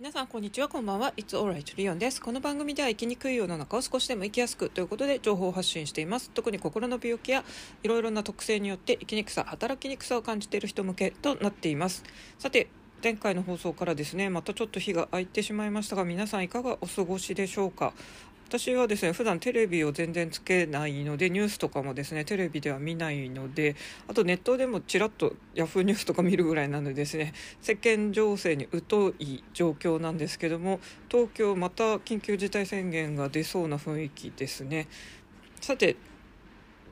[0.00, 1.12] 皆さんこんにちはこんばんは。
[1.16, 2.20] It's alright リオンです。
[2.20, 6.30] この番組では生きにくい世の中を少しでも生きやすくということで情報を発信しています。
[6.30, 7.44] 特に心の病気や
[7.84, 12.02] いろいろな特性によって生きにくさ働きにくさを感じている人向けとなっています。
[12.40, 12.66] さて
[13.04, 17.92] 前回の放送からですねまたちょっと日が空いてしまいましたが皆さんいかがお過ごしでしょうか？
[18.48, 23.74] 私はですね普段テレビを全然つけないのでニュースとかもですねテレビでは見ないので
[24.08, 34.88] あとネットでもちらっとヤフーニュースとか見るぐらいなのでですね世間情勢に疎い状況なんですけども東京また緊急事態宣言が出そうな雰囲気ですね。
[35.60, 35.96] さて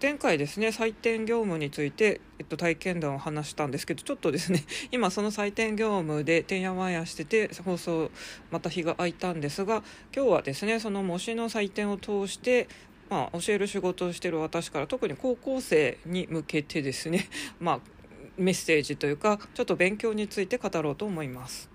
[0.02, 8.10] 前回ですね採点業務について、えっと、体験談を話したんですけどちょっとですね 今その採点業務でてんやわんやしてて放送
[8.50, 12.66] また日が空いたんですが今日はですねその模試の採点を通して
[13.10, 17.28] まあ、教える仕事をしている私から特に高校生に向けてですね、
[17.60, 17.80] まあ、
[18.38, 21.71] メッセージというかちょっと勉強について語ろうと思います。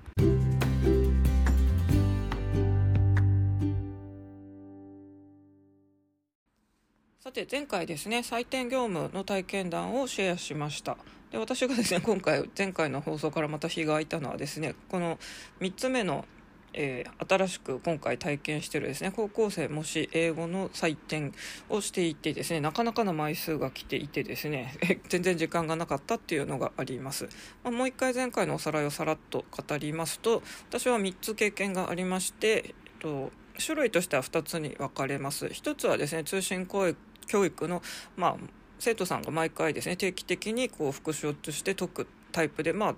[7.46, 10.98] て前回ですね採点業務の体験談をシェアしました。
[11.32, 15.20] で私がですね今回前回の放送からまた日が空いたのはですねこの
[15.60, 16.26] 3つ目の、
[16.74, 21.34] えー、新しく今回体験してるですね高校生もし英語の採点
[21.70, 24.74] をしていてですねなかなかの枚数が来ていてですね
[25.10, 27.26] 全然時間がなかったっていうのがあります、
[27.64, 35.48] まあ、もう一回前回のおさらいをさらっと語りますと私は3つ経験がありまして、えっと種類としては2つに分かれます。
[35.48, 36.98] 1つはですね通信教育
[37.28, 37.82] 教育の、
[38.16, 38.36] まあ、
[38.80, 42.96] 生徒さんが毎回ですね定期的にこう復習として解くタイプでまあ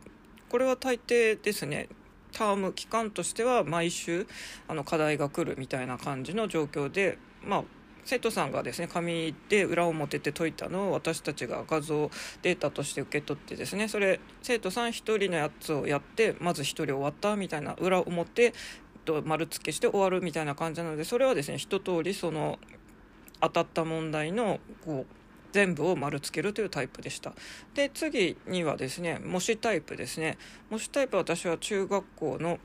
[0.49, 1.89] これは大抵ですね
[2.31, 4.27] ターム期間としては毎週
[4.67, 7.63] あの課題が来るみたいな感じの状況でまあ
[8.05, 12.09] 生徒さんがですね紙で裏表で解いたのを私たちが画像
[12.41, 18.53] データとして受け取ってですねそれ生徒さん1人のやつをやってまず1人終わったみたいな裏表
[19.05, 22.58] と丸付けして終わるみたいな感じなのでそれはですね一通りその
[23.41, 25.13] 当たった問題のこう
[25.51, 27.33] 全部を丸つけるというタイプでした。
[27.73, 30.37] で次にはですね模試タイプですね。
[30.69, 32.59] 模試タイプ私は中学校の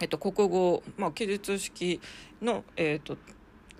[0.00, 2.00] えっと、国語、まあ、記述式
[2.40, 3.16] の、えっと、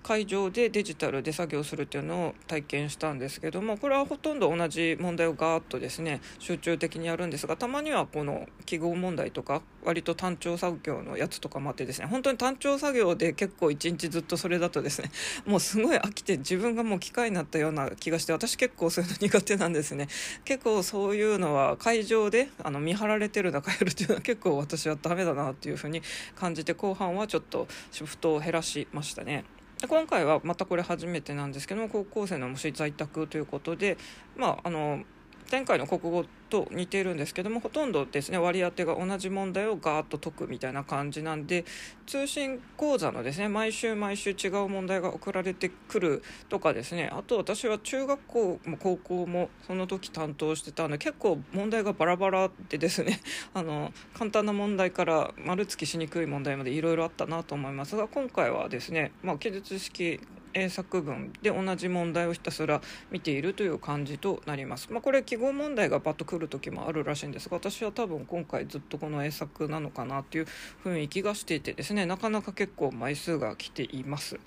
[0.03, 15.09] 会場でデジタルで作業するっていうのを体験したんですけどもこれはほとんど同じ問題をガーッとですね集中的にやるんですがたまにはこの記号問題とか割と単調作業のやつとかもあってですね本当に単調作業で結構一日ずっとそれだとですね
[15.47, 20.07] もうすごい飽きて自分がもう機械になったような気がして私結構そういうの苦手なんですね
[20.43, 26.01] 結構そういうのは会場であの見張られてる中やるっていうのは結構私はダメだなっていうふうに
[26.35, 29.45] 感じて後半はちょっとシフトを減らしましたね。
[29.83, 33.97] で今回はまたこれ初めてなんですけども高校生の模試在宅ということで
[34.37, 35.03] まああの
[35.51, 41.65] 前回の国語と似てるんですけどもほとんどですね割り当てが同じ問題をガーッと解くみたいな感じなんで
[42.05, 47.09] 通信講座のですね毎週毎週違う問題が送られてくるとかですね。
[47.11, 53.19] あと私は中学校も高校もその時担当してたんで結構問題がバラバラでですね
[53.53, 60.19] あの簡単な問題から丸つきしにくい問題までいろいろあったなと思いますが今回はですね、まあ、記述式
[60.53, 62.81] 英作文で同じ問題をひたすら
[63.11, 64.91] 見ているという感じとなります。
[64.91, 70.47] まあ、これ記号問題がバッとくる時もあるらしいんですが私は多分今回ずっとこの英作なのかなっていう
[70.83, 74.39] 雰囲気がしていてですねなかなか結構枚数が来ています。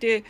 [0.00, 0.24] で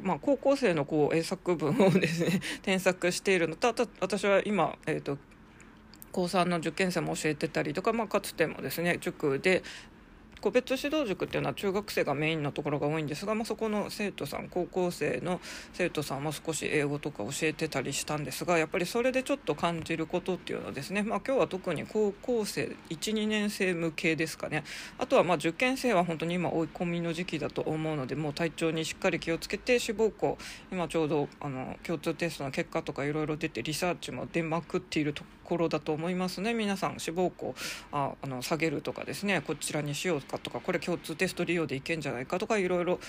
[0.00, 5.18] まあ、高校生のこう英作文をですね 添削しているのとあと私は今、えーと
[6.10, 9.62] 高3の受験生も教えてたりとか、まあ、かつてもですね塾で
[10.40, 15.40] 個別指導塾っていうのは中学生がメインのところが多いんですが、まあ、そこの生徒さん高校生の
[15.72, 24.64] 生徒さんも少し英語とか教えてたりしたんですがやっぱりそれでちょっと感じることっていうのはですね、まあ、今日は特に高校生12年生向けですかね。
[24.98, 30.38] あとはまあ受験生は本当に今追い込みの時期だと思うのでもう体調にしっかり気をつけて志望校
[30.72, 35.24] 今ちょうどあの共通テストの結果とかいろいろ出てリサーチも出まくっていると
[35.56, 36.54] ろだと思いますね。
[36.54, 37.54] 皆さん志望校
[37.92, 43.00] ああの下げるとかですねこちらにしようかとかこれ共通テスト利用でいけんじゃないかとかいろいろ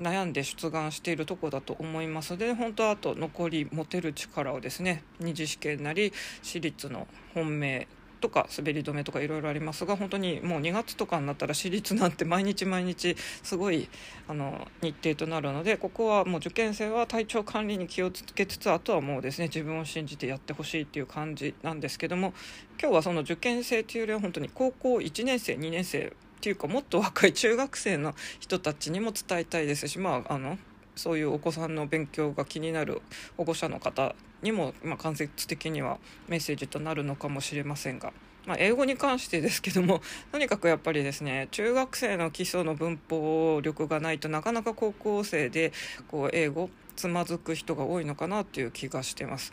[0.00, 2.36] 悩んで出願しているとこだと思います。
[2.36, 6.12] で本当あと残り持てる力をですね二次試験なり
[6.42, 7.86] 私立の本命
[8.24, 13.90] とか滑り止めとかいろいろありますが本当にもう2月とかになったら私立なんて毎日毎日すごい
[14.26, 22.32] あの日程となるのでここはもう受験生は体調管理に気をつけつつあとはもうですね自分を信じてやってほしいっていう感じなんですけども
[22.80, 26.10] 今日はその受験生というよりは本当に高校1年生2年生っ
[26.40, 30.56] ていうかもっと若い中学生の人たちにも伝えたいですしまああの
[30.96, 33.02] そういうお子さんの勉強が気になる
[33.36, 35.98] 保護者の方にも、まあ、間接的には
[36.28, 38.12] メッセージとなるのかもしれませんが
[38.46, 45.72] まあ、英語に関してですけども とにかくやっぱりですね中学生の基礎の文法力がないとなかなか高校生で
[46.08, 49.52] こう英語つまずく人が多いのかなっていう気がしてます。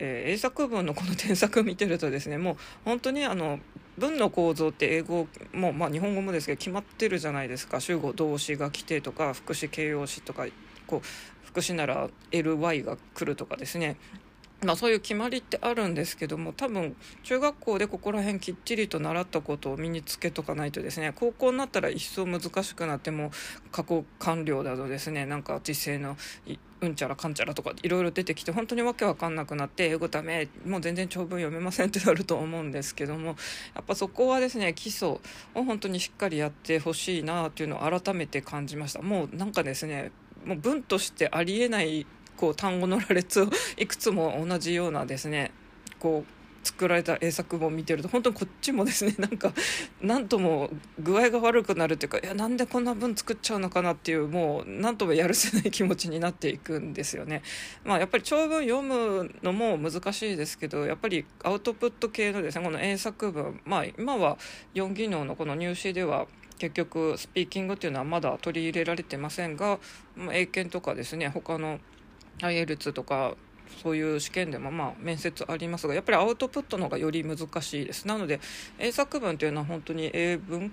[0.00, 3.60] えー、英作文のこの添削見てるとですねもう本当にあの
[3.96, 10.46] 文の構造って英語も、まあ、日本語もですけど決まってるじゃないですか主語動詞が来てとか副詞形容詞とか
[10.88, 13.96] こう副詞なら LY が来るとかですね
[14.64, 23.30] まあ、そういう決まりってあるんですけども多分中学校でここら辺きっちりと習ったことを身につけとかないとですね高校になったら一層難しくなっても
[23.70, 26.16] 過去完了だとですねなんか時世の
[26.80, 33.36] うんちゃらかんちゃらとかいろいろ出てきて本当にわけわかんなくなって英語ダメもう全然長文読めませんってなると思うんですけども
[33.74, 35.20] やっぱそこはですね基礎を
[35.54, 39.02] 本当にしっかりやってほしいなっていうのを改めて感じました。
[39.02, 40.10] もうなんかですね
[40.44, 45.52] もう文としてありえないこう単語の羅列を いくつも同じようなですね
[45.98, 46.34] こう
[46.64, 49.52] 作られた英作文を見てると本当にこっちもですね なんか
[50.00, 57.42] 何とも具合が悪くなるっていうかいやなんでこんな文作っちゃうのかなっていうもう何ともやるせない気持ちになっていくんですよね。
[57.84, 64.38] まあ、やっぱり長文読むのも難しいですけどやっぱりアウトプット系のですねこの英作文まあ今は
[64.74, 66.26] 4技能のこの入試では
[66.58, 69.78] 結局スピーキングっていうのはまだ取り入れられてませんが、
[70.16, 71.80] ま、英検とかですね他の
[72.44, 73.34] IELTS とか
[73.82, 78.06] そういう試験でもまあ面接ありますがやっぱりアウトプットの方がより難しいです。
[78.06, 78.40] なので
[78.78, 80.72] 英作文というのは本当に英文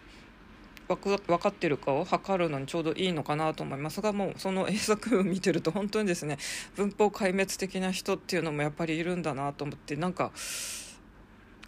[0.96, 6.38] 分かってるかを測るのにちょうどいいのかなと思いますがもうその英作文見てると本当にですね
[6.76, 10.32] 文法壊滅的な人っていうのもやっぱりいるんだなと思ってなんか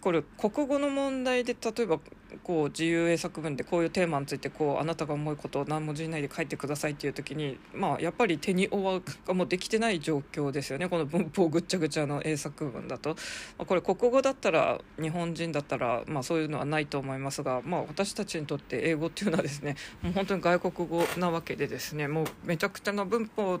[0.04, 1.98] これ国語の問題で例えば
[2.42, 13.16] こう自由英作文でこういうテーマについてこうあなたが思うことを何文字以内で書いてくださいっていう時にまあやっぱり手に負うがもうできてない状況ですよねこの文 法ぐっちゃぐちゃの英作文だと、
[13.56, 23.58] ま、これ国語だったら日本人だったらまあそういうのはないと思いますがまあ私たちにとって英語っていうのはですねもう本当に外国語なわけでですねもうめちゃくちゃな文法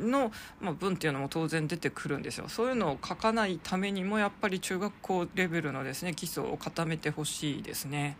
[0.00, 8.16] の、まあ、文っていうのも当然出てくるんですよそういうのを書かないためにもやっぱり中学校レベルのですね基礎を固めてほしいですね。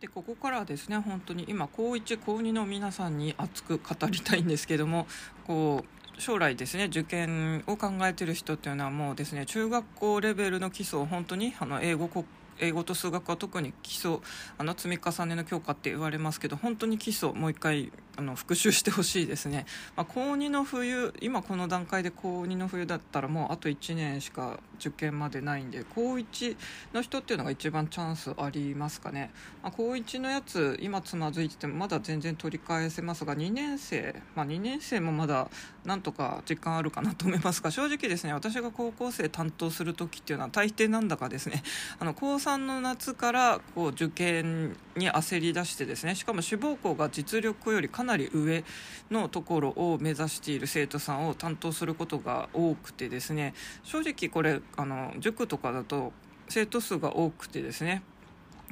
[0.00, 5.06] でここからはですね本当に今高1高2の皆さんに熱く語りたいんですけども
[5.46, 12.24] こう将来ですね受験を考えてる人っていうのはもうですね中学校レベルの基礎を本当にあの英語国
[12.58, 14.18] 英語と数学は特に基礎
[14.58, 19.64] あの積み重ねの強化って言われますけど本当に基礎もう一回あの復習してほしいですね、
[19.96, 26.56] まあ、高2の冬今この段階で高2の冬だったらもうあと1年しか受験までないんで高1
[26.92, 29.30] の人っていうのが一番チャンスありますかね、
[29.62, 35.48] まあ、高1のやつ今つまずいててもまだ全然取り返せますが2年生、まあ、2年生もまだ
[35.84, 41.62] なんとか時間あるかなと思いますが正直ですね私が高校生担当する時っていうのは大抵なんだかですね
[41.98, 48.64] あの高3の夏からこう受験に焦り出してですねしかも志望校が実力よりかなり上
[49.12, 53.54] のところを目指している生徒さんを担当することが多くてですね
[53.84, 56.12] 正直これあの塾とかだと
[56.48, 58.02] 生徒数が多くてですね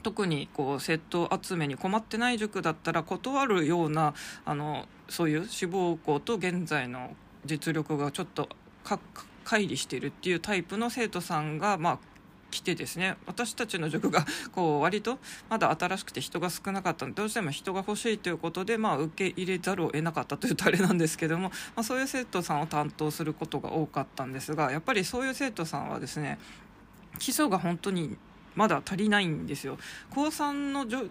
[0.02, 4.14] 特にこう生徒集めに困ってない塾だったら断るような
[4.44, 7.14] あのそういう志望校と現在の
[7.44, 8.48] 実力がちょっと
[9.44, 11.98] 乖離しているっていうタイプの生徒さんが、まあ、
[12.50, 26.38] 来てですね私たちの塾が こう割とまだ新しくて人が少なかったのでどうしても人が欲しいということで、まあ、受け入れざるを得なかった というとあれなんですけども、まあ、そういう生徒さんを担当することが多かったんですがやっぱりそういう生徒さんはですね
[27.18, 28.16] 基礎が本当に
[28.54, 29.78] まだ足りないんですよ。
[30.10, 31.04] 高3の状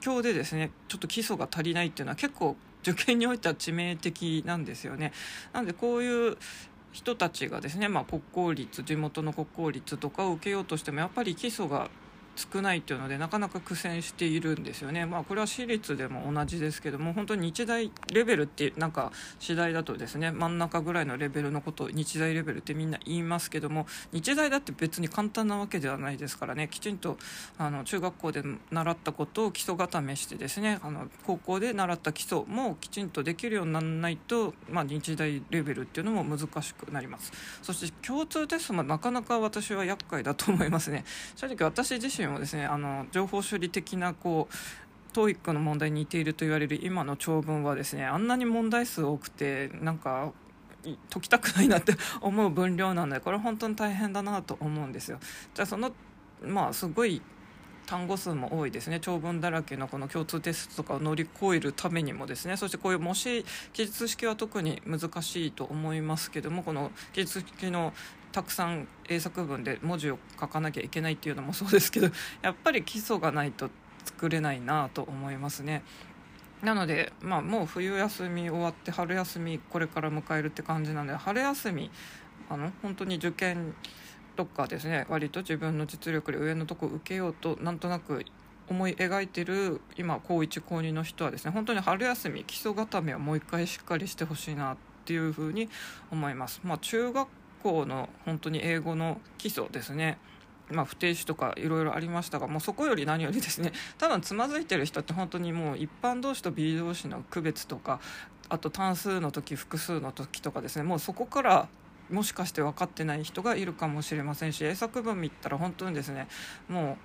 [0.00, 5.12] 況でですねちょっと基礎が足りないっていうのは結構受験においては致命的なんですよね。
[5.52, 6.36] なのでこういう
[6.94, 11.90] 人たちがですね、まあ、国公立地元の国公立とかを受けようとしてもやっぱり基礎が
[12.36, 15.06] 少ないというのでなかなか苦戦しているんですよね。
[15.06, 27.16] まあこれは私立でも同じですけども本当に日大レベルってなんか次第だとですね真ん中ぐらいのレベルのことを日大レベルってみんな言いますけども日大だって別に簡単なわけではないですからねきちんと
[27.58, 41.04] あの中学校で習ったことを基礎固めしてですねあの高校で習った基礎もきちんとできるようにならないと、まあ、日大レベルっていうのも難しくなりますそして共通テストもなかなか私は厄介だと思いますね
[41.36, 44.54] 正直私自身身もですねあの情報処理的なこう
[45.14, 50.32] TOEIC の問題に似ていると言われる今の長文はですねあんなに問題数多くてなんか
[51.10, 55.18] 解きたくないなって 思う分量なのでこれ本当に大変だなと思うんですよ。
[55.54, 55.92] じゃあその
[56.42, 57.22] まあすごい
[57.86, 58.98] 単語数も多いですね。
[59.00, 62.56] 長文だらけのこの共通テストとかを乗り越えるためにもですね。
[62.56, 67.92] そしてこういう模試記述式は特に難しいと思いますけどもこの記述式の
[68.34, 72.08] たくさん英作文で文字を書かなきゃいけないっていうのもそうですけど
[72.42, 73.70] やっぱり基礎がないと
[74.04, 75.84] 作れないなと思いますね。
[76.60, 81.92] なので、まあ、もう冬休み終わって春休みこれから迎えるって感じなんで春休み
[82.48, 83.74] あの本当に受験
[84.34, 88.24] とかですね割と自分の実力で上のとこ受けようとなんとなく
[88.68, 95.68] 思い描いてる今高1高2の人はですね本当に春休み基礎固めをもう一回しっかりしてほしいなっていうふうに
[96.10, 96.60] 思います。
[96.64, 97.28] まあ、中学
[97.64, 100.18] 校の本当に英語の基礎ですね。
[100.70, 103.72] まあ、不定詞とかいろいろありましたがもうそこより何よりですね。
[103.98, 108.00] 多分つまずいてる人って本当にもう一般同士と B 同士の区別とか
[108.48, 110.82] あと単数の時複数の時とかですね。
[110.82, 111.68] もうそこから
[112.10, 116.28] もしかして分かってない人がいるかもしれませんし英作文見たら本当にですね
[116.68, 116.98] も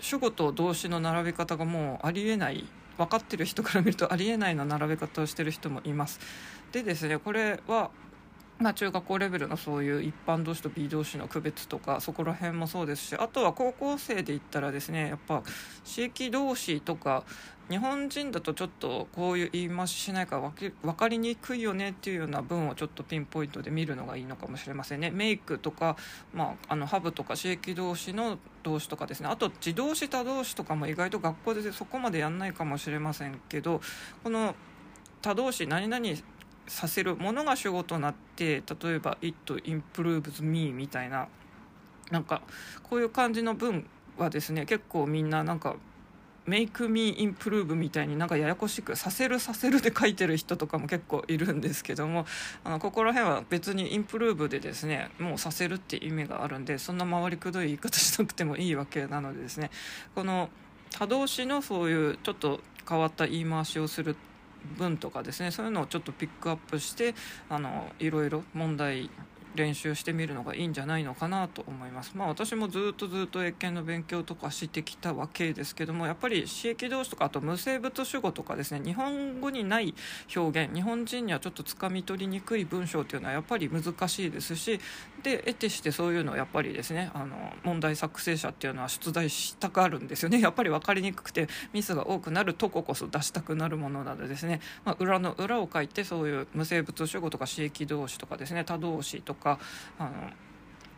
[0.00, 2.64] う主語と動詞の並び方がもうありえない
[2.96, 6.18] 分かってる人から見るとありえないな並べ方をしてる人もいます。
[6.72, 7.90] でですねこれは
[8.58, 15.42] まあ、中学校レベルのそういう一般同士と B 同士の区別とかそこら辺もそうですしあとは高校生で言ったらですねやっぱ
[15.88, 17.24] 刺激同士とか
[17.70, 25.10] 日本人だとちょっとこういう言い回ししないから分かりにくいよねっていうような文をちょっとピンポイントで見るのがいいのかもしれませんね。
[25.10, 25.96] メイクとか、
[26.32, 29.28] まあ、あのハブとか刺激同士の動詞とかですね。
[29.28, 33.82] あと自動詞他動詞とかも意外と学校でそこまでやんないかもしれませんけど
[34.24, 34.54] この
[35.20, 36.06] 他動詞何々
[36.68, 41.28] させるものが主語となって例えば「It improves me」みたいな
[42.10, 42.42] なんか
[42.82, 45.76] こういう感じの文はですね結構みんななんか
[46.48, 52.26] 「Make me improve」みたいになんかややこしく「させるさせる」で書いてる人とかも結構いるんですけども
[52.64, 59.70] あのここら辺は別に「インプルーブ」でですねもうさせるって意味があるんでそんな回りくどい言い方しなくてもいいわけなのでですね
[60.14, 60.50] この
[60.90, 64.16] 他動詞のそういうちょっと変わった言い回しをする
[64.76, 67.14] 文とかですねそういうのをちょっとピックアップして
[67.48, 69.10] あのいろいろ問題
[69.54, 72.12] 練習してみるのがいいんじゃないのかなと思います。
[72.14, 79.94] まあ私もずっとずっと英検の勉強とかしてきたわけですけどもやっぱり刺激動詞とかあと無生物主語とかですね日本語にない
[80.34, 84.80] 表現日本人にはちょっとつかみ取りにくい文章っていうのはやっぱり難しいですし
[85.22, 99.58] で得てしてそういうのをやっぱりですねあの問題作成者っていうのは出題したがるんですよね やっぱり分かりにくくてミスが多くなるとここそ出したくなるものなのでですね、まあ、裏の裏を書いてそういう無生物主語とか刺激動詞とかですね他動詞とかか
[99.98, 100.10] あの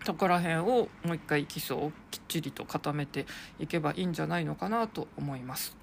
[0.04, 3.26] そこら辺をもう一回基礎をきっちりと固めて
[3.58, 5.76] いけばいいんじゃないのかなと思います。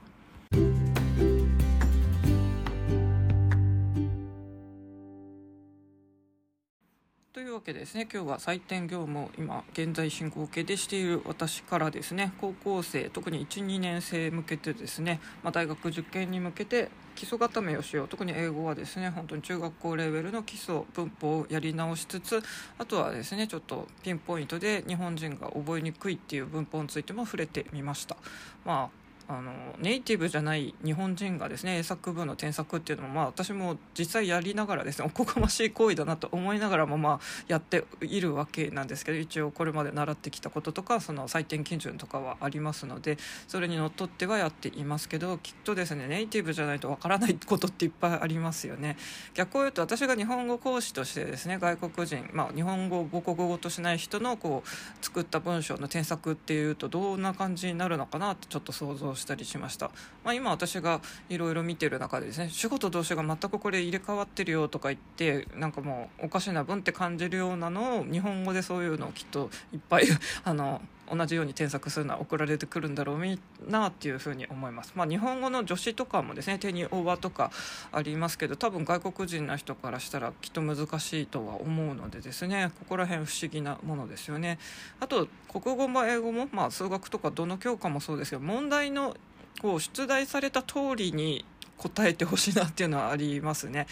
[7.37, 8.07] というわけですね。
[8.11, 12.33] 今日は採点業務を今現在進行形でしている私からですね。
[12.41, 18.07] 高校生特に12年生向けてですね、まあ、大学受験に向けて基礎固めをしよう。
[18.07, 22.41] 特に英語はですね本当に中学校レベルの基礎文法をやり直しつつ
[22.79, 28.17] あとはですねちょっとピンポイントで日本人が覚えにくいっていう文法についても触れてみました。
[28.65, 43.17] まああのネイティブじゃない日本人がですね英作文の添削っていうのも、まあ、私も実際やりながらですねおこがましい行為だなと思いながらも、まあ、やっているわけなんですけど一応これまで習ってきたこととかその採点基準とかはありますので
[43.47, 48.95] それにのっとってはやっていますけどきっとですねネイティブじゃないとわからないことっていっぱいありますよね。
[49.33, 59.91] 逆を言うと私が日本語講師としてですね外国人、まあ、日本語を母国語としない人のこう作った文章の添削っていうとどんな感じになるのかなってちょっと想像したりしました、
[60.23, 70.05] まあ、今私がいろいろ見てる中でですね主語と動詞が全くこれ入れ替わってるよとか言ってなんかもうおかしな文って感じるようなのを日本語でそういうのをきっといっぱい
[70.45, 74.93] あの同じように添削するのは送られてくるんだろうなっていうふうに思います。
[74.95, 77.51] まあ、日本語の助詞とかもですね手に大葉とか
[77.91, 84.59] ありますけど多分外国人の人からしたらきっと難しいとは思うのでですねここら辺不思議なものですよね。
[84.99, 89.15] あと国語も英語も、まあ、数学とかどの教科もそうですけど問題の
[89.61, 91.45] こう出題された通りに
[91.77, 93.87] 答えてほしいなっていうのはありますね。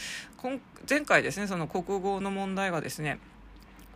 [0.88, 3.20] 前回ですねその国語の問題がですね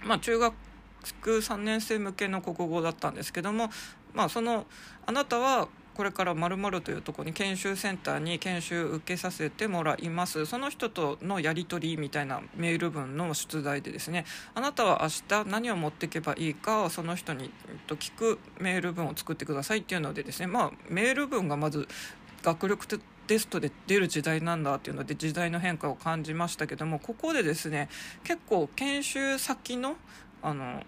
[0.02, 0.54] まあ、中学
[1.04, 3.70] 3年生向けの国語だったんですけども、
[4.14, 4.66] まあ、その
[5.06, 5.68] あなたは
[6.00, 10.46] これから〇〇というところに研修センターに研修受けさせてもらいます。
[10.46, 14.24] その人とのやり取りみたいなメール文の出題でですね
[14.56, 17.52] あなたは明日何を持っていけばいいかその人に
[17.88, 21.86] 聞くメール文を作ってくださいっていうのでですねまあメール文がまず
[22.44, 22.88] 学力
[23.28, 27.90] テストで出る時代なんだっていうので時代の変化を感じましたけどもここでですね
[28.24, 29.98] 結構研修先の
[30.42, 30.84] あの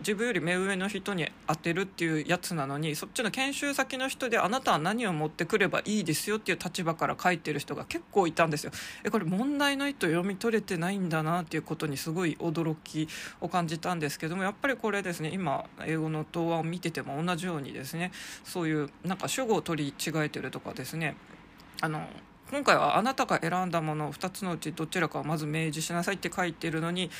[0.00, 8.72] 自分より目上の人に当てるっていうやつなのにそっちの研修先の人であなたは何を持ってくればいいですよっていう立場から書いてる人が結構いたんですよ。
[9.04, 13.08] えこれ問題の意図読み取れてないんだなっていうことにすごい驚き
[13.40, 18.12] を感じたんですけどもやっぱりこれですね今英語の答案を見てても同じようにですね
[18.44, 21.16] そういうなんか主語を取り違えてるとかですね
[21.80, 22.06] あの
[22.50, 27.10] 今回はあなたが選んだもの2つのうちどちらかをまず明示しなさいって書いてるのに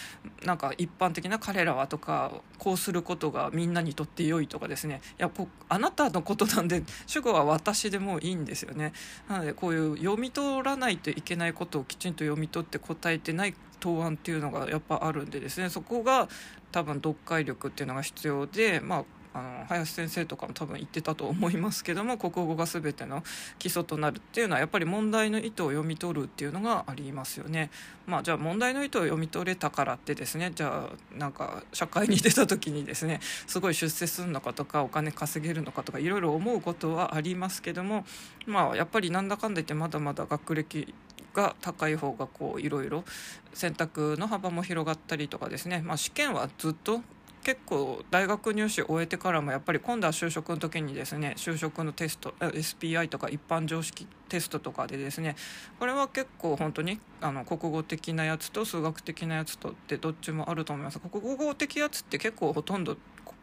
[0.44, 5.00] なんか一般的な彼らはとかこうすることがみんなにとって良いとかですね。
[5.18, 8.92] いやこあなたのことなんで主語は私でもいいんですよね。
[9.28, 15.70] なのでこういう読み取らないといけないことをきちんと読み取って答えてない答案っていうのがやっぱあるんでですね。
[15.70, 16.28] そこが
[16.70, 19.04] 多分読解力っていうのが必要でまあ
[19.36, 23.22] あの林先生とかも多分言ってたと思いますけども国語が全ての
[23.58, 27.70] 基礎となるっていうのはやっぱり問題の意図を読み取るっていうのがありますよね。
[28.06, 38.04] まあ、じゃあ問題の意図を読み取れたからってですねじゃあなんか社会に出た時にですねすごい出世するのかとかお金稼げるのかとかいろいろ思うことはありますけども
[38.46, 40.94] まあやっぱりなんだかんだ言ってまだまだ学歴
[41.34, 43.04] が高い方がこういろいろ
[43.52, 47.02] 選択の幅も広がったりとかですね、まあ、試験はずっと
[47.46, 55.36] 結構大学入試終えてからもやっぱり今度は就職の時にですね就職のテスト SPI とか一般常識テストとかでですね
[55.78, 60.98] これは結構本当にあの国語的なやつと数学的なやつとってどっちもあると思います。
[60.98, 62.96] 国語的やつって結構ほとんど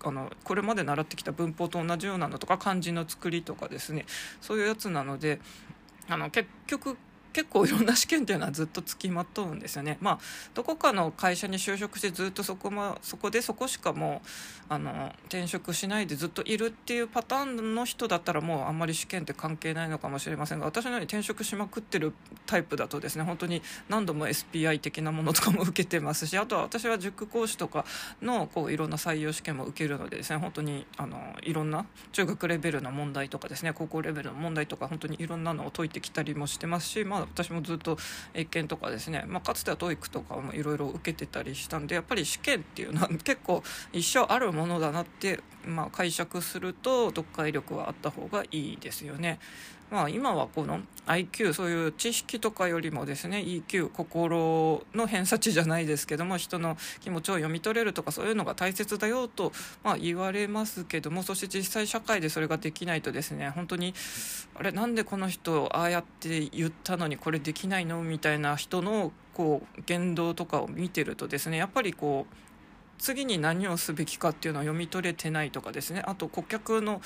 [0.03, 4.05] あのこれまで習ってきた文法と同じようなのとか漢字の作りとかですね
[4.41, 5.39] そういうやつなので
[6.10, 6.98] あの結局
[7.34, 9.98] 結構いろんな試験っていうのはずっとつきまとうんですよね。
[10.00, 10.20] まあ、
[10.54, 22.13] どこかの会社に就職してずっとそこ,、ま、そこでそこしかもうあの転職しないでずっといるっていうパターンの人だったらもうあんまり試験って関係ないのかもしれませんが私のように転職しまくってる
[22.46, 27.86] タイプだとですね本当に何度も SPI 的なものとかも受けてますしあとは私は塾講師とか
[28.22, 37.98] のこういろんな採用試験も受けるのでですね本当にあのいろんな中学レベルの問題とかですね高校レベルの問題とか本当にいろんなのを解いてきたりもしてますし、まあ、私もずっと
[38.34, 49.39] 英検とかですね、まあ、かつては TOEIC とかもいろいろ受けてたりしたんでやっぱり試験っていうのは 結構一生あるものだなって、まあ、解釈すると読解力はあった方がいいですよね。
[49.92, 59.51] まあ、今はこの IQ そういう知識とかよりもですね EQ 心の偏差値じゃないですけども人の気持ちを読み取れるとかそういうのが大切だよと、
[59.84, 63.94] まあ、言われますけどもそして実際社会でそれができないとですね本当に
[64.55, 72.36] あれなんでこの人ああやって言ったのにこれできないのみたいな人のこう言動とかを見てるとですねやっぱりこう
[73.00, 77.01] 次に何をすべきかっていうのは読み取れてないとかですねあと顧客の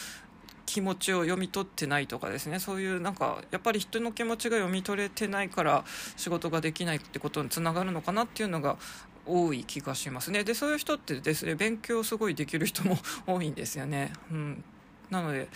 [0.68, 2.60] 気持ちを読み取ってないとかですね。
[2.60, 5.84] そういうなんかやっぱり人の気持ちが読み取れてないから
[6.18, 8.78] 仕事ができないってことにつながるのかなっていうのが
[9.26, 10.44] 多い気がしますね。
[10.44, 14.64] でそういう人ってですね勉強すごいできる人も多いんですよね、うん、
[15.10, 15.48] なので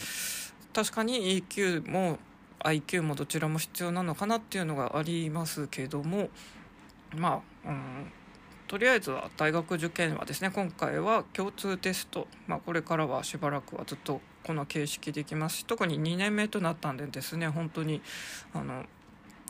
[0.74, 2.18] 確かに EQ も
[2.60, 6.30] IQ もどちらも必要なのかなっていうのがありますけども。
[7.14, 8.12] まあ、うん、
[8.70, 15.58] とりあえずは大学受験はですね今回は共通テスト、まあ、これからはしばらくはずっとこの形式できます。
[15.58, 18.02] し特に2年目となったんでですね本当に
[18.54, 18.86] あの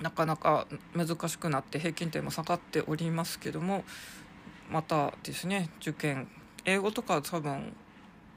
[0.01, 3.83] なかなか難しくなって平均点も下がっておりますけども
[4.69, 6.27] またですね受験
[6.65, 7.73] 英語とか多分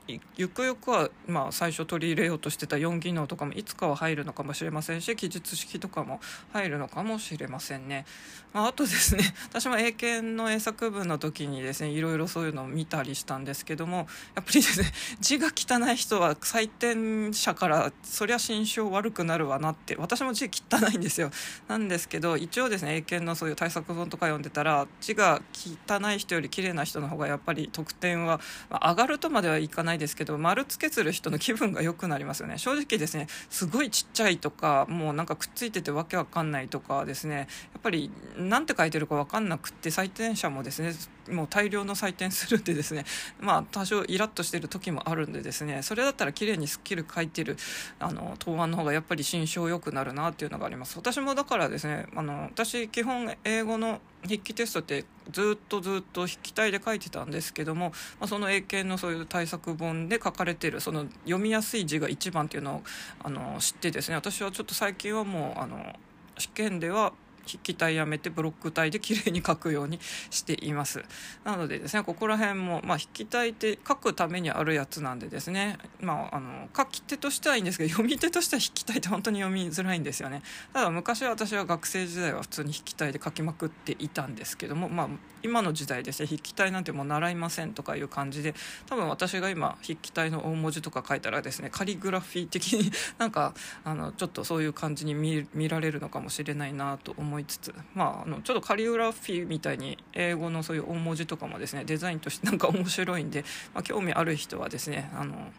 [0.06, 6.20] ゆくゆくは、まあ、最初取り入れようとしてた4技能とかもいつかは入るのかもしれませんし記述式とかも
[6.52, 8.04] 入るのかもしれませんね、
[8.52, 21.30] まあ、あとですね私も英検の英作文の時にですねいろいろそういうのを見たりしたんですけどもやっぱりですね字が汚い人は採点者からそりゃ心象悪くなるわなって私も字汚いんですよ。
[21.66, 32.59] なんですけど一応ですね英検のそういう対策本とか読んでたら字が汚い人より綺麗な人の方がやっぱり得点は、まあ、上がるとまではいかないないですけど丸つけする人の気分が良くなりますよね。
[32.59, 37.44] 正直ですねすごいちっちゃいとかもうなんかくっついててわけわかんないとかですねや
[37.78, 40.92] っぱり何て書いてるかわかんなくって採点者もですね
[41.30, 43.04] もう大量の採点するんでですね
[43.40, 47.56] まあ多少イラッとしてる時もあるんでですねそれだったら綺麗にスッキリ書いてる
[47.98, 50.96] あの答案の方がやっぱり心象良くなるなっていうのがあります。
[50.96, 62.82] 私もだからですねあの私基本英語の筆記テストってずっとずっと筆記体で書いてたんですけども、まあ、その英検のそういう対策本で書かれてるその読みやすい字が一番っていうのを
[63.22, 65.94] あの知ってですね私はちょっと最近はもうあの
[66.38, 67.12] 試験では
[67.46, 69.98] 筆記体やめてブロック体で綺麗に書くように
[70.30, 71.04] しています。
[71.44, 80.42] なのでですねここら辺も、まあ、筆記体って書くためにあるやつなんでですね、まあ、あの書き手としてはいいんですけど読み手としては筆記体って本当に読みづらいんですよね。
[80.72, 85.09] ただ昔は私は学生時代は普通に筆記体で書きまくっていたんですけどもまあ
[85.44, 88.54] 今の時代ですね筆記体なんてもう習いませんとかいう感じで
[88.87, 93.54] 多分私が今筆記体の大文字とか書いたらですねカリグラフィー的に なんか
[93.85, 105.52] あのちょっとそういう感じに見られるのかもしれないなと思いつつまああのちょっとカリグラフィーみたいに英語のそういう大文字とかもですねデザインとしてなんか面白いんで、まあ、興味ある人はですねあの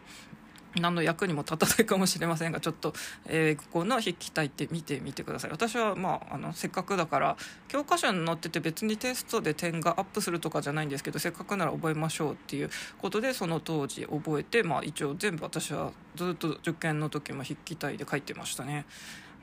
[0.80, 2.92] 何の役にも立たないかもしれませんがちょっと
[3.28, 7.36] 英語の筆記体って見てみてください私は、まあ、あのせっかくだから
[7.68, 18.86] 教科書に載ってて別にテストで点がアップするとかじゃないんですけどせっかくなら覚えましょうっていうことでその当時覚えて、まあ、一応全部私はずっと受験の時も筆記体で書いてましたね。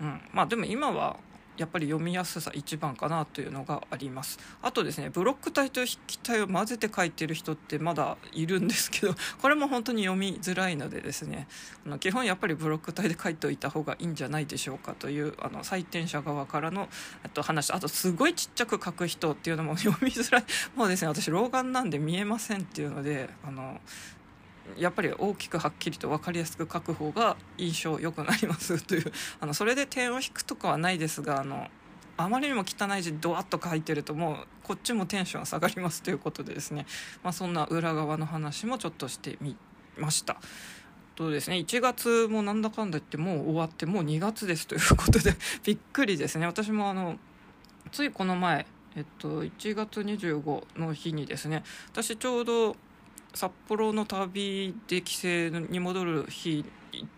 [0.02, 1.18] うんまあ、でも今は
[1.58, 4.40] やっぱり読みやすさ一番かなというのがあります。
[4.62, 11.48] あとですねブロック体と筆記体を混ぜて書いてる人ってまだいるんですけど これも本当に読みづらいのでですね
[11.86, 16.90] あの基本やっぱりブロック体で書いておいた方がいいんじゃないでしょうかというあの採点者側からの
[17.34, 20.46] と話あとすごいちっちゃく書く人っていうのも 読みづらい。
[20.76, 23.80] もうですね私老眼なんで見えませんっていうのであの
[24.78, 31.68] やっぱり大きくはっきりと分かりやすく書く方が印象良くなりますというあのそれで点を引くとかはないですがあの
[32.16, 36.86] あまりにも汚い字ドワッと書いてるともうこっちもテンション下がりますということでですね、
[37.24, 39.56] まあ、そんな裏側の話もちょっとしてみ
[39.98, 40.38] ました。
[41.16, 46.46] とですね？1月もなんだかんだ言ってもう終わってもう2月ですということで びっくりですね。
[46.46, 47.18] 私もあの
[47.92, 52.76] ついこの前えっと1月25の日にですね私ちょうど
[53.34, 56.66] 札幌の旅で帰省に戻る日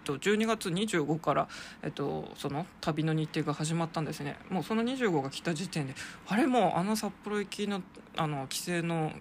[0.04, 1.48] と12月25から、
[1.84, 4.38] えっと、その旅の日程が始まったんですね。
[4.50, 5.96] もうその25が来た時点で
[6.28, 7.82] あれもうあの札幌行きの
[8.16, 9.12] あの帰省の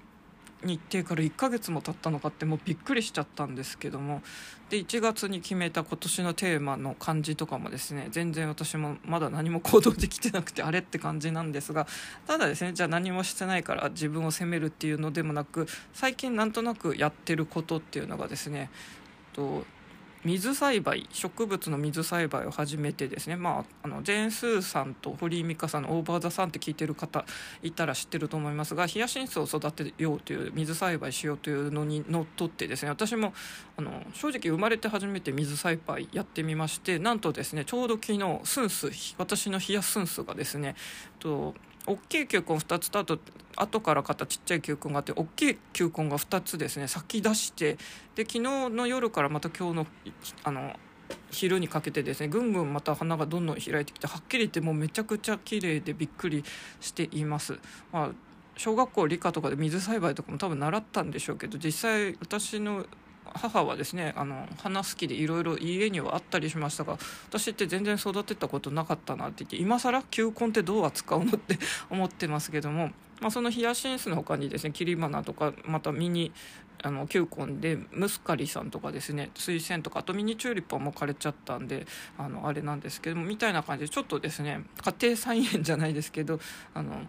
[0.64, 4.22] 日程から1ヶ月も経ったのかってもうびっくりしちゃったんですけども。
[4.70, 11.86] で1月に決めた今年のテーマの感じとかもですね全然私もまだ何も行動できてなくてあれって感じなんですが
[12.26, 18.70] ただですねじゃあ何もしてないから自分を責めるっていうのでもなく最近なんとなくやってることっていうのがですね
[19.34, 19.64] と
[20.24, 27.24] 水栽培植物の水栽培を始めてですね、まあ、あのジェーン・スーさんと堀井美香さんの「オーバー・ザ・さん」って聞いてる方
[27.62, 33.34] いたら知ってると思いますがヒヤシンスを育てようという水栽培しようというのにのっとってですね私も
[33.76, 40.74] あの正直生まれて初めて水栽培やってみましてなんとですねちょうど昨日スンス私のヒヤスンスがですね
[41.18, 41.54] と
[41.86, 43.18] 大きい球根2つとあと
[43.56, 47.76] 後から買ったちっちゃい球根があって大きい球根が2つですね咲き出して
[48.14, 49.86] で昨日の夜からまた今日の
[50.44, 50.76] あの
[51.30, 56.44] 昼にかけてですねぐんぐんまた花がどんどん開いてきてはっきり言ってもうめちゃくちゃ綺麗でびっくり
[56.80, 57.58] しています。
[57.92, 58.10] まあ
[58.56, 62.86] 小学校理科とかで水栽培とかも多分習ったんでしょうけど実際私の
[63.34, 71.58] 母はですねあの花好きでいろいろ家にはあったりしましたが私って全然育てたことなかったなって言って今更球根ってどう扱うのって
[71.90, 76.32] 思ってますけども、まあ、そのヒヤシンスの他にですね切り花とかまたミニ
[76.82, 81.86] あの球根でムスカリさんとかですね水仙とかあとミニチューリップはもう枯れちゃったんで
[82.18, 86.40] あのあれなんですけどもみたいな感じでちょっとですね家庭菜園じゃないですけど
[86.74, 87.06] あの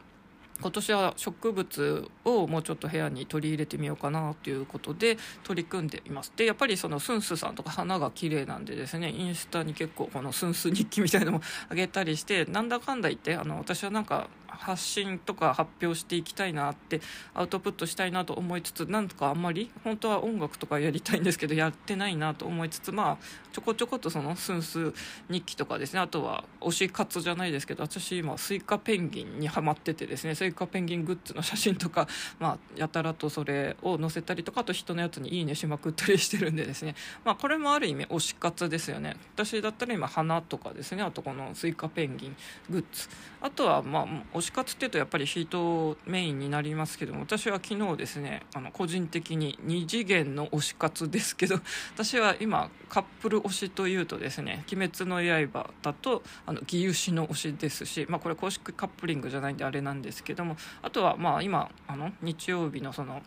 [0.61, 6.31] 今年は植物をもうちょっと部屋に取り入れてみようかなということで取り組んでいます。
[6.35, 17.01] でやっぱりそのスンスさんとか花が綺麗なんでですねインスタに結構このスンス日記みたいなのもあげたりしてなんだかんだ言ってあの私はなんか発信とか発表していきたいなって
[17.33, 23.17] アウトプットしたいなと思いつつなんとかあんまり本当は音楽とかやりたいんですけどやってないなと思いつつまあ
[23.51, 24.93] ちょこちょことそのスンス
[25.29, 32.07] 日記とかですねあとは推し活じゃないですけど私今スイカペンギンにはまっててですねスイカペンギングッズの写真とか、
[32.39, 39.15] まあ、やたらとそれを載せたりとかあと人のやつにいいねしまくったりしてるんでですね、まあ、これもある意味推し活ですよね。
[39.35, 42.35] 私だったら今花とかですねあとこのスイカペンギン
[42.69, 43.07] グッズ。
[43.41, 51.59] あとはまあ推し活っていうとやっぱりヒートメインになりますけども私は昨日ですねあの個人的に2次元の推し活ですけど
[51.95, 63.21] 私は今カップル推しというとですね「鬼滅の刃」だとあのぎゆしの推しですし、まあ、これ公式カップリングじゃないんであれなんですけどもあとはまあ今あの日曜日のその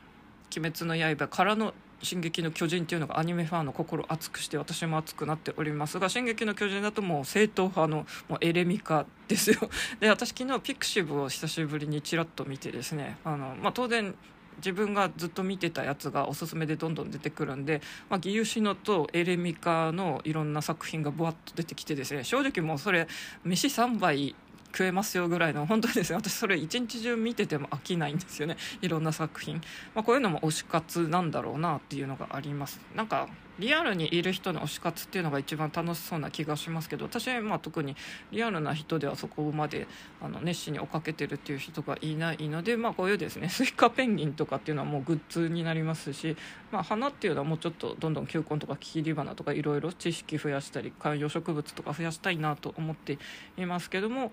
[0.56, 9.58] 「鬼滅の刃」からの進撃の巨人っていうのがアニメファンの心熱くして私も熱くなっておりますが進撃の巨人だともう正統派のもうエレミカですよ。
[10.00, 14.14] で私昨日ピクシブを久しぶりにちらっと見てですねあの、まあ、当然
[14.56, 23.08] 自分がずっと見てたやつがおすすめでどんどん出てくるんで、まあ、義勇士のとエレミカのいろんな作品がぶわっと出てきてですね正直もうそれ
[23.44, 24.34] 飯3杯
[24.72, 28.56] 食えますよぐらいの本当にですね 私それ一日中見てても飽きないんですよね。
[28.80, 29.56] いろんな作品、
[29.94, 32.80] まあ、こういうのも推し活なんだろうなっていうのがあります。
[32.96, 37.94] なんかリアルにいる人の推し活っていうのが一番楽しそうな気がしますけど私はまあ特に
[38.30, 39.86] リアルな人ではそこまで
[40.22, 46.36] あの熱心に追っかけてるっていう人がいないので、まあ、こういうですね スイカペンギンとかっていうのはもうグッズになりますし、
[46.70, 53.18] まあ、花っていうのはもうちょっとどんどん球根とか切り花とかいろいろ知識増やしたり観葉植物とか増やしたいなと思って
[53.58, 54.32] いますけども、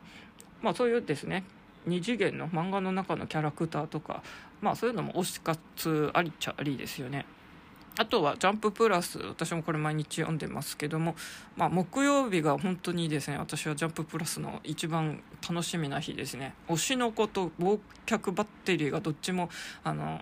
[0.62, 1.44] まあ、そういうですね
[1.88, 4.24] 2次元の漫画の中のキャラクターとか、
[4.62, 7.26] まあ、そういうのも推し活ありちゃありですよね。
[8.00, 11.18] あとは「ジャンププラス」私もこれ毎日読んでますけども、
[11.58, 13.38] まあ、木曜日が本当にですね。
[13.38, 16.54] 私は「ジャンププラス」の一番楽しみな日ですね。
[16.70, 19.50] 推しの子と忘却バッテリーがどっちも
[19.84, 20.22] あの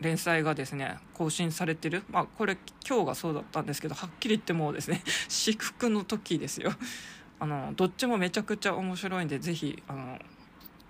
[0.00, 2.02] 連載がですね更新されてる。
[2.10, 6.74] まあこれ今日がそうだったんですけどはっきり言ってもうですね 至福の時ですよ。
[7.40, 10.18] あのどっちもめちゃくちゃ面白いんでぜひあの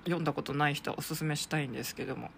[0.07, 2.33] 読んだことない人はおすすめしたいんですけども。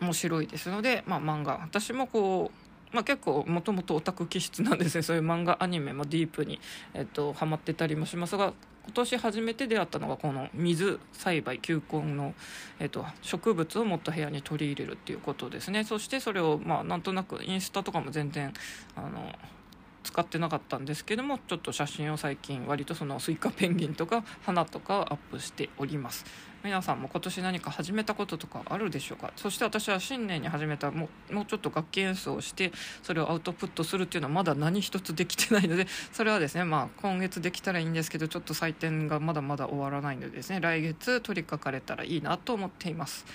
[0.00, 1.58] 面白いですので、まあ、漫画。
[1.62, 2.50] 私もこ
[2.92, 5.02] う、まあ、結構もともとオタク気質なんですね。
[5.02, 6.60] そういう漫画アニメもディープに、
[6.94, 8.52] えっと、ハマってたりもしますが
[8.84, 12.34] 今年初めて出会ったのがこの水栽培球根の、
[12.78, 15.84] えっと、植物をもっと部屋に取り入れるっていうことですね。
[15.84, 18.52] そしてそれをまあなんとなくインスタとかも全然
[18.94, 19.34] あの
[20.04, 26.24] 使ってなかったんですけどもちょっと写真を最近割とそのスイカペンギンとか花とかをアップしております。
[26.64, 29.30] 皆さんも今年何か始めたこととかあるでしょうか？
[29.36, 32.72] そして私は新年に始めたもうもうちょっと楽器演奏をして
[33.02, 43.26] それをアウトプットするっていうのはまだ何一つできてないので それはですねまあ今月できたらいいんですけどちょっと採点がまだまだ終わらないのでですね来月取り掛かれたらいいなと思っています。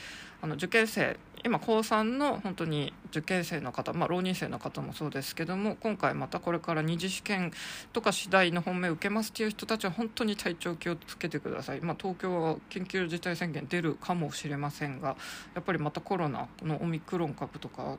[0.42, 7.52] あの受験生今高3の本当に受験生の方、まあ、浪人生の方もそうですけども今回またこれから二次試験
[7.94, 15.16] とか次第の本命受けますっていう人たちは本当に体調気をつけてください、まあ、東京は緊急事態宣言出るかもしれませんが
[15.56, 17.98] やっぱりまたコロナこのオミクロン株とか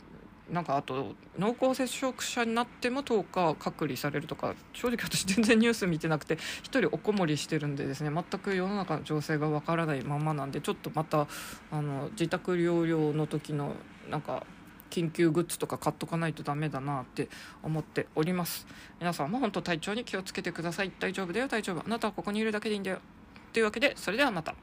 [0.53, 11.29] なんかあと濃厚接触者になっても10日隔離されるとか正直私全然ニュース見てなくて1人おこもりしてるんでですね全く世の中の情勢がわからないままなんでちょっとまた
[11.71, 13.75] あの自宅療養の時の
[14.11, 14.45] なんか
[14.91, 17.29] 緊急グッズとか買っとかないとダメだなって
[17.63, 18.67] 思っております。
[18.99, 20.93] 皆さんも本当体調に気をつけてください。
[20.99, 21.83] 大丈夫だよ大丈夫。
[21.87, 22.99] あなたはここにいるだけでいいんだよ。
[23.53, 24.55] というわけでそれではまた。